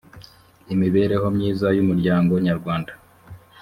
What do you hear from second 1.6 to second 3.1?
y umuryango nyarwanda